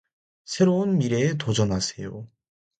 [0.45, 2.27] 새로운 미래에 도전하세요.